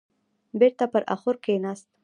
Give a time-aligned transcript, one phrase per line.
[0.59, 1.87] بېرته پر اخور کيناست.